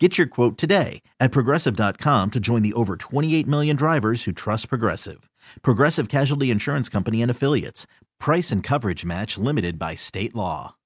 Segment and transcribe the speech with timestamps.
[0.00, 4.68] Get your quote today at progressive.com to join the over 28 million drivers who trust
[4.68, 5.28] Progressive.
[5.62, 7.88] Progressive Casualty Insurance Company and Affiliates.
[8.20, 10.76] Price and coverage match limited by state law.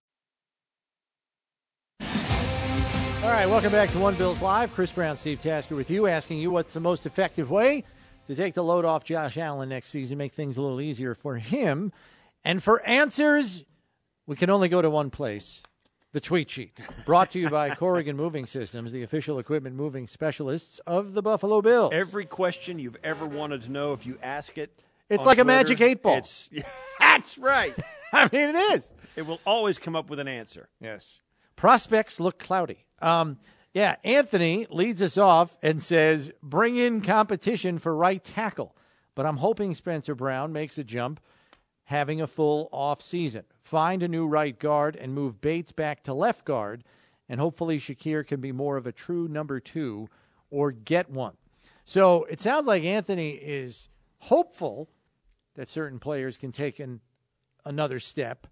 [2.01, 4.73] All right, welcome back to One Bills Live.
[4.73, 7.85] Chris Brown, Steve Tasker with you, asking you what's the most effective way
[8.27, 11.37] to take the load off Josh Allen next season, make things a little easier for
[11.37, 11.93] him.
[12.45, 13.65] And for answers,
[14.27, 15.63] we can only go to one place
[16.13, 16.79] the tweet sheet.
[17.05, 21.63] Brought to you by Corrigan Moving Systems, the official equipment moving specialists of the Buffalo
[21.63, 21.93] Bills.
[21.93, 25.81] Every question you've ever wanted to know, if you ask it, it's like a magic
[25.81, 26.17] eight ball.
[26.19, 26.49] It's,
[26.99, 27.75] that's right.
[28.13, 28.93] I mean, it is.
[29.17, 30.69] It will always come up with an answer.
[30.81, 31.21] Yes.
[31.57, 32.87] Prospects look cloudy.
[33.01, 33.39] Um,
[33.75, 38.77] yeah, Anthony leads us off and says, bring in competition for right tackle.
[39.15, 41.21] But I'm hoping Spencer Brown makes a jump
[41.85, 43.45] having a full off season.
[43.61, 46.85] Find a new right guard and move Bates back to left guard,
[47.29, 50.09] and hopefully Shakir can be more of a true number two
[50.51, 51.37] or get one.
[51.85, 53.89] So it sounds like Anthony is
[54.19, 54.89] hopeful
[55.55, 57.01] that certain players can take an,
[57.65, 58.47] another step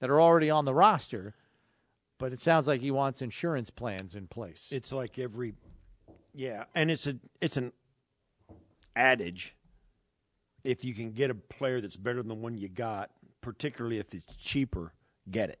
[0.00, 1.34] that are already on the roster,
[2.18, 4.68] but it sounds like he wants insurance plans in place.
[4.70, 5.54] It's like every,
[6.32, 7.72] yeah, and it's a it's an
[8.94, 9.55] adage.
[10.66, 13.10] If you can get a player that's better than the one you got,
[13.40, 14.92] particularly if it's cheaper,
[15.30, 15.60] get it.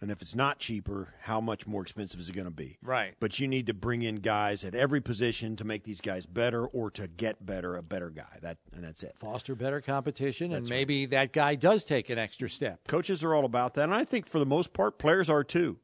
[0.00, 2.78] And if it's not cheaper, how much more expensive is it going to be?
[2.82, 3.14] Right.
[3.18, 6.64] But you need to bring in guys at every position to make these guys better
[6.66, 8.38] or to get better, a better guy.
[8.40, 9.18] That and that's it.
[9.18, 12.86] Foster better competition, and That's maybe that guy does take an extra step.
[12.86, 15.78] Coaches are all about that, and I think for the most part, players are too.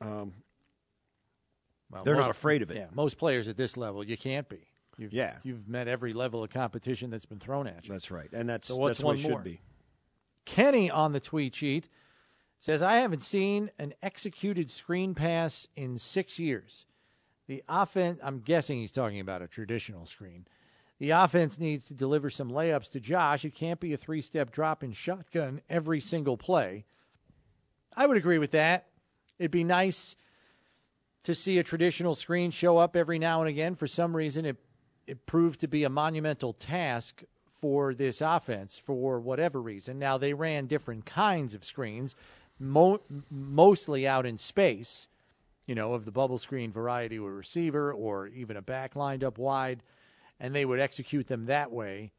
[0.00, 0.32] Um,
[1.90, 2.78] well, They're most- not afraid of it.
[2.78, 4.66] Yeah, most players at this level, you can't be.
[4.98, 5.36] You've, Yeah.
[5.44, 7.92] you've met every level of competition that's been thrown at you.
[7.94, 9.40] That's right, and that's So what's that's what one it should more?
[9.40, 9.60] be.
[10.44, 11.88] Kenny on the tweet sheet
[12.58, 16.84] says, I haven't seen an executed screen pass in six years.
[17.46, 20.46] The offense, I'm guessing he's talking about a traditional screen.
[20.98, 23.44] The offense needs to deliver some layups to Josh.
[23.44, 26.84] It can't be a three step drop in shotgun every single play.
[27.96, 28.88] I would agree with that.
[29.38, 30.16] It'd be nice
[31.24, 33.76] to see a traditional screen show up every now and again.
[33.76, 34.56] For some reason, it,
[35.08, 39.98] it proved to be a monumental task for this offense for whatever reason.
[39.98, 42.14] Now, they ran different kinds of screens,
[42.60, 45.08] mo- mostly out in space,
[45.66, 49.24] you know, of the bubble screen variety of a receiver or even a back lined
[49.24, 49.82] up wide,
[50.38, 52.12] and they would execute them that way.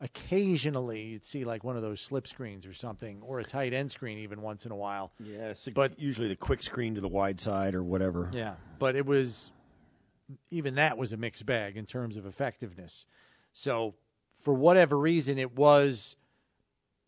[0.00, 3.90] Occasionally, you'd see like one of those slip screens or something, or a tight end
[3.90, 5.12] screen even once in a while.
[5.18, 8.30] Yeah, But- usually the quick screen to the wide side or whatever.
[8.32, 9.50] Yeah, but it was
[10.50, 13.06] even that was a mixed bag in terms of effectiveness.
[13.52, 13.94] So,
[14.42, 16.16] for whatever reason, it was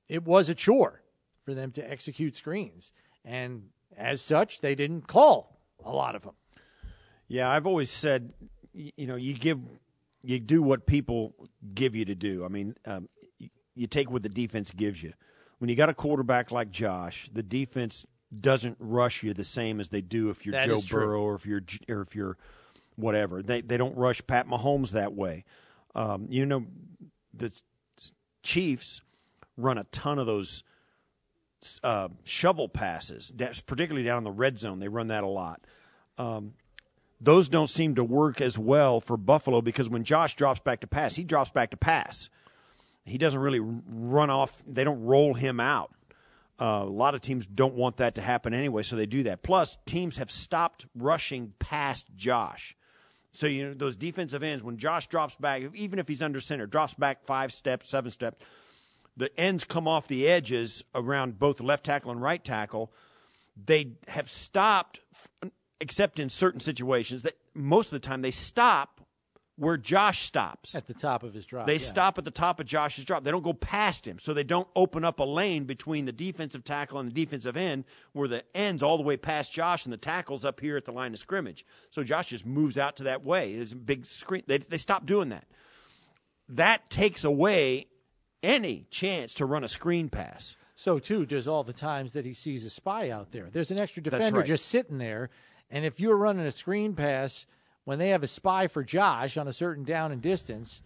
[0.08, 1.02] it was a chore
[1.44, 2.92] for them to execute screens,
[3.24, 6.34] and as such, they didn't call a lot of them.
[7.28, 8.32] Yeah, I've always said,
[8.72, 9.58] you know, you give,
[10.22, 11.34] you do what people
[11.74, 12.44] give you to do.
[12.44, 13.08] I mean, um,
[13.74, 15.12] you take what the defense gives you.
[15.58, 18.06] When you got a quarterback like Josh, the defense
[18.40, 20.80] doesn't rush you the same as they do if you're That Joe.
[20.88, 22.36] Burrow or if you're or if you're
[22.96, 23.42] whatever.
[23.42, 25.44] They they don't rush Pat Mahomes that way.
[25.94, 26.66] Um, you know,
[27.32, 27.58] the
[28.42, 29.00] Chiefs
[29.56, 30.62] run a ton of those
[31.82, 33.32] uh, shovel passes,
[33.66, 34.78] particularly down in the red zone.
[34.78, 35.66] They run that a lot.
[36.18, 36.54] Um,
[37.20, 40.86] those don't seem to work as well for Buffalo because when Josh drops back to
[40.86, 42.28] pass, he drops back to pass.
[43.04, 44.62] He doesn't really run off.
[44.66, 45.92] They don't roll him out.
[46.60, 49.42] Uh, a lot of teams don't want that to happen anyway, so they do that.
[49.42, 52.76] Plus, teams have stopped rushing past Josh.
[53.36, 56.66] So you know those defensive ends when Josh drops back, even if he's under center,
[56.66, 58.42] drops back five steps, seven steps,
[59.14, 62.92] the ends come off the edges around both left tackle and right tackle.
[63.62, 65.00] They have stopped,
[65.80, 67.24] except in certain situations.
[67.24, 68.95] That most of the time they stop
[69.56, 71.66] where Josh stops at the top of his drop.
[71.66, 71.78] They yeah.
[71.78, 73.24] stop at the top of Josh's drop.
[73.24, 76.62] They don't go past him, so they don't open up a lane between the defensive
[76.62, 79.98] tackle and the defensive end, where the end's all the way past Josh and the
[79.98, 81.64] tackle's up here at the line of scrimmage.
[81.90, 83.56] So Josh just moves out to that way.
[83.56, 84.42] There's a big screen.
[84.46, 85.46] They they stop doing that.
[86.48, 87.86] That takes away
[88.42, 90.56] any chance to run a screen pass.
[90.74, 93.48] So too does all the times that he sees a spy out there.
[93.50, 94.46] There's an extra defender right.
[94.46, 95.30] just sitting there,
[95.70, 97.46] and if you're running a screen pass
[97.86, 100.82] when they have a spy for Josh on a certain down and distance,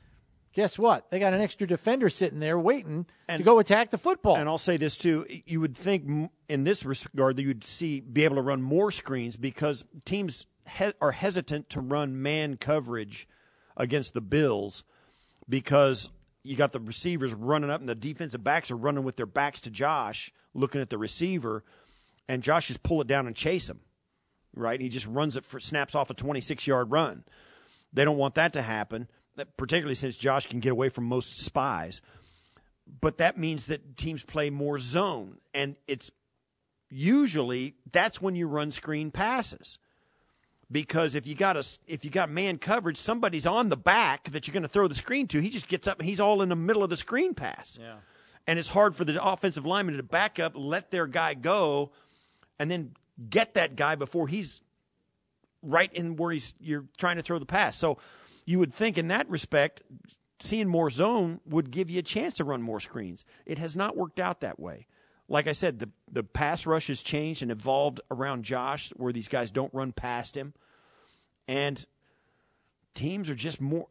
[0.53, 1.11] guess what?
[1.11, 4.37] They got an extra defender sitting there waiting And- to go attack the football.
[4.37, 8.25] And I'll say this too: you would think in this regard that you'd see be
[8.25, 10.47] able to run more screens because teams
[10.79, 13.27] he- are hesitant to run man coverage
[13.79, 14.85] against the Bills
[15.49, 16.11] because
[16.43, 19.61] you got the receivers running up and the defensive backs are running with their backs
[19.63, 21.65] to Josh, looking at the receiver,
[22.29, 23.81] and Josh just pull it down and chase him.
[24.55, 24.81] Right?
[24.81, 27.25] He just runs it for snaps off a 26 yard run.
[27.93, 29.09] They don't want that to happen,
[29.57, 32.01] particularly since Josh can get away from most spies
[33.01, 36.11] but that means that teams play more zone and it's
[36.89, 39.79] usually that's when you run screen passes
[40.73, 44.47] because if you got a if you got man coverage somebody's on the back that
[44.47, 46.49] you're going to throw the screen to he just gets up and he's all in
[46.49, 47.95] the middle of the screen pass Yeah.
[48.49, 51.93] and it's hard for the offensive lineman to back up let their guy go
[52.59, 52.93] and then
[53.29, 54.63] get that guy before he's
[55.63, 57.99] right in where he's you're trying to throw the pass so
[58.47, 59.83] you would think in that respect
[60.41, 63.25] seeing more zone would give you a chance to run more screens.
[63.47, 64.87] It has not worked out that way.
[65.29, 69.29] Like I said, the the pass rush has changed and evolved around Josh, where these
[69.29, 70.55] guys don't run past him,
[71.47, 71.87] and
[72.95, 73.87] teams are just more.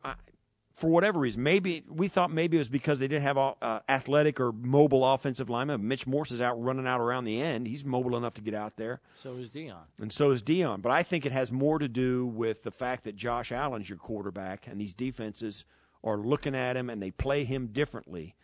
[0.80, 4.40] For whatever reason, maybe we thought maybe it was because they didn't have uh, athletic
[4.40, 5.86] or mobile offensive linemen.
[5.86, 7.68] Mitch Morse is out running out around the end.
[7.68, 9.84] He's mobile enough to get out there, so is Dion.
[10.00, 10.80] and so is Dion.
[10.80, 13.98] But I think it has more to do with the fact that Josh Allen's your
[13.98, 15.66] quarterback, and these defenses
[16.02, 18.36] are looking at him and they play him differently.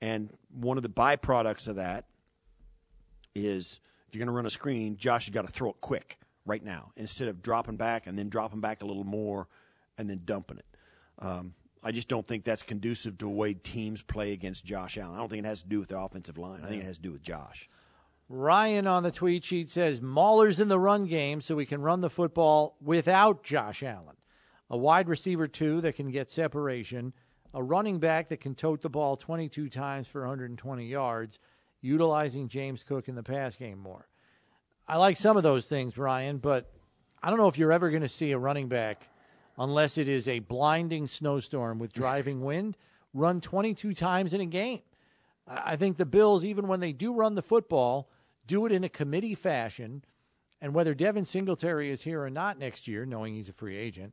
[0.00, 2.06] And one of the byproducts of that
[3.34, 6.18] is if you're going to run a screen, Josh has got to throw it quick
[6.46, 9.48] right now instead of dropping back and then dropping back a little more
[9.98, 10.64] and then dumping it.
[11.18, 15.14] Um, I just don't think that's conducive to the way teams play against Josh Allen.
[15.14, 16.60] I don't think it has to do with the offensive line.
[16.64, 17.68] I think it has to do with Josh.
[18.28, 22.02] Ryan on the tweet sheet says Mauler's in the run game so we can run
[22.02, 24.16] the football without Josh Allen.
[24.68, 27.14] A wide receiver, too, that can get separation.
[27.54, 31.38] A running back that can tote the ball 22 times for 120 yards,
[31.80, 34.08] utilizing James Cook in the pass game more.
[34.86, 36.70] I like some of those things, Ryan, but
[37.22, 39.08] I don't know if you're ever going to see a running back,
[39.58, 42.76] unless it is a blinding snowstorm with driving wind,
[43.12, 44.80] run 22 times in a game.
[45.46, 48.10] I think the Bills, even when they do run the football,
[48.46, 50.04] do it in a committee fashion.
[50.60, 54.12] And whether Devin Singletary is here or not next year, knowing he's a free agent,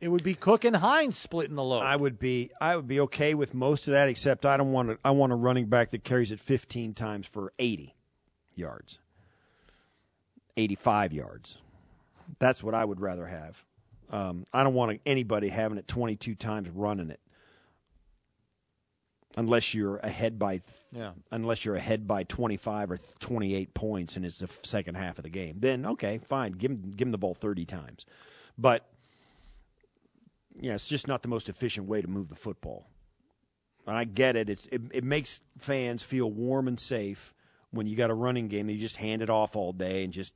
[0.00, 1.80] it would be Cook and Hines splitting the load.
[1.80, 4.90] I would be I would be okay with most of that, except I don't want
[4.90, 7.94] to, I want a running back that carries it 15 times for 80
[8.54, 8.98] yards,
[10.56, 11.58] 85 yards.
[12.38, 13.62] That's what I would rather have.
[14.10, 17.20] Um, I don't want anybody having it 22 times running it,
[19.36, 21.12] unless you're ahead by Yeah.
[21.30, 25.24] unless you're ahead by 25 or 28 points and it's the f- second half of
[25.24, 25.56] the game.
[25.58, 28.06] Then okay, fine, give him give him the ball 30 times,
[28.56, 28.88] but
[30.58, 32.86] yeah, it's just not the most efficient way to move the football.
[33.86, 34.48] And I get it.
[34.48, 37.34] It's it, it makes fans feel warm and safe
[37.70, 40.12] when you got a running game that you just hand it off all day and
[40.12, 40.32] just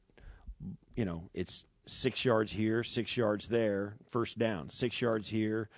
[0.95, 5.69] you know it's six yards here, six yards there, first down, six yards here,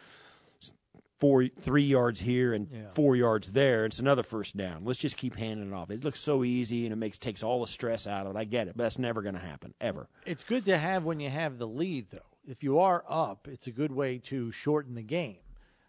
[1.18, 2.90] four three yards here, and Yeah.
[2.94, 3.85] four yards there.
[3.87, 4.85] It's another first down.
[4.85, 5.90] Let's just keep handing it off.
[5.90, 8.38] It looks so easy and it makes takes all the stress out of it.
[8.38, 10.09] I get it, but that's never going to happen ever.
[10.26, 12.18] It's good to have when you have the lead, though.
[12.49, 15.38] If you are up, it's a good way to shorten the game,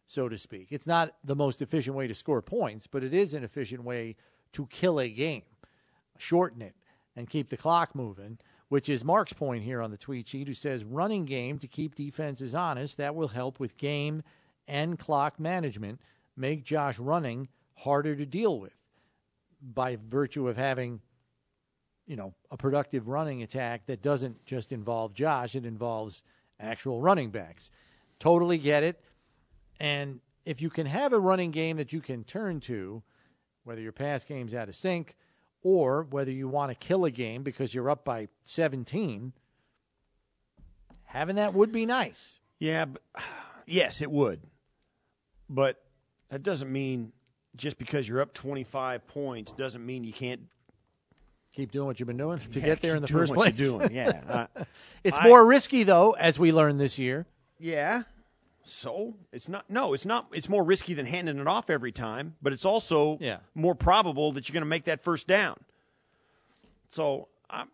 [0.05, 0.67] so to speak.
[0.69, 4.15] It's not the most efficient way to score points, but it is an efficient way
[4.51, 5.41] to kill a game,
[6.19, 6.75] shorten it,
[7.15, 8.37] and keep the clock moving,
[8.73, 11.93] which is Mark's point here on the tweet sheet, who says running game to keep
[11.93, 12.97] defenses honest.
[12.97, 14.23] That will help with game
[14.67, 16.01] and clock management,
[16.35, 18.73] make Josh running harder to deal with
[19.61, 21.01] by virtue of having
[22.07, 26.23] you know, a productive running attack that doesn't just involve Josh, it involves
[26.59, 27.69] actual running backs.
[28.17, 29.03] Totally get it.
[29.79, 33.03] And if you can have a running game that you can turn to,
[33.65, 35.15] whether your pass game's out of sync
[35.63, 39.33] or whether you want to kill a game because you're up by 17,
[41.05, 42.39] having that would be nice.
[42.59, 43.01] Yeah, but,
[43.65, 44.41] yes, it would.
[45.49, 45.81] But
[46.29, 47.13] that doesn't mean
[47.55, 50.41] just because you're up 25 points doesn't mean you can't
[51.55, 53.55] keep doing what you've been doing to yeah, get there in the first what place.
[53.55, 53.89] Doing.
[53.93, 54.63] Yeah, uh,
[55.03, 57.25] it's I- more risky though, as we learned this year.
[57.59, 58.03] yeah.
[58.63, 59.69] So it's not.
[59.69, 60.27] No, it's not.
[60.31, 63.39] It's more risky than handing it off every time, but it's also Yeah.
[63.53, 65.57] more probable that you're going to make that first down.
[66.87, 67.69] So, I'm,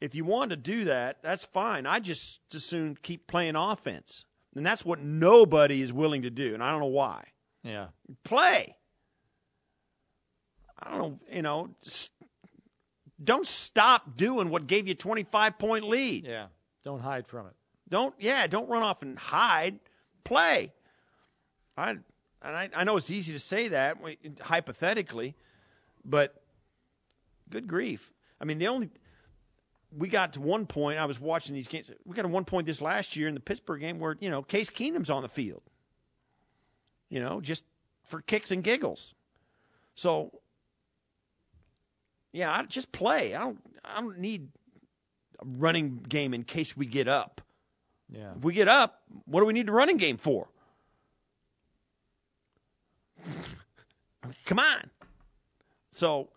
[0.00, 1.86] if you want to do that, that's fine.
[1.86, 4.24] I just as soon keep playing offense,
[4.56, 7.24] and that's what nobody is willing to do, and I don't know why.
[7.62, 7.88] Yeah.
[8.24, 8.76] play.
[10.78, 11.70] I don't know, you know,
[13.22, 16.26] don't stop doing what gave you 25 point lead.
[16.26, 16.46] Yeah.
[16.82, 17.52] Don't hide from it.
[17.88, 19.78] Don't yeah, don't run off and hide.
[20.24, 20.72] Play.
[21.76, 23.98] I and I, I know it's easy to say that
[24.40, 25.36] hypothetically,
[26.04, 26.42] but
[27.50, 28.12] good grief.
[28.40, 28.90] I mean, the only
[29.96, 30.98] we got to one point.
[30.98, 31.90] I was watching these games.
[32.04, 34.42] We got to one point this last year in the Pittsburgh game where you know
[34.42, 35.62] Case Keenum's on the field.
[37.08, 37.64] You know, just
[38.04, 39.14] for kicks and giggles.
[39.94, 40.40] So,
[42.32, 43.34] yeah, I just play.
[43.34, 43.58] I don't.
[43.84, 44.48] I don't need
[45.40, 47.40] a running game in case we get up.
[48.12, 48.32] Yeah.
[48.36, 50.48] If we get up, what do we need the running game for?
[54.44, 54.90] Come on.
[55.92, 56.28] So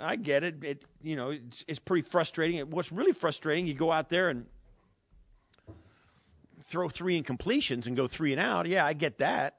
[0.00, 0.64] I get it.
[0.64, 2.70] It you know it's, it's pretty frustrating.
[2.70, 4.46] What's really frustrating, you go out there and
[6.64, 8.66] throw three incompletions and go three and out.
[8.66, 9.56] Yeah, I get that.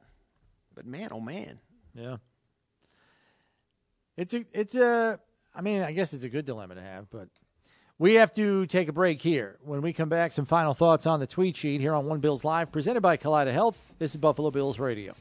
[0.76, 1.60] But man, oh man,
[1.94, 2.18] Yeah.
[4.16, 5.20] It's a it's a
[5.54, 7.30] I mean, I guess it's a good dilemma to have, but
[8.00, 9.58] we have to take a break here.
[9.62, 12.46] When we come back, some final thoughts on the tweet sheet here on One Bills
[12.46, 13.92] Live, presented by Kaleida Health.
[14.00, 15.14] This is Buffalo Bills Radio.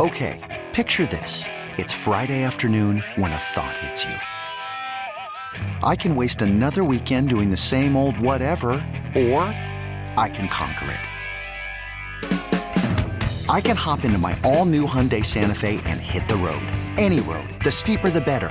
[0.00, 1.44] Okay, picture this.
[1.76, 4.14] It's Friday afternoon when a thought hits you.
[5.86, 8.70] I can waste another weekend doing the same old whatever,
[9.14, 9.42] or
[10.16, 11.00] I can conquer it.
[13.50, 16.62] I can hop into my all new Hyundai Santa Fe and hit the road.
[16.96, 17.48] Any road.
[17.64, 18.50] The steeper, the better.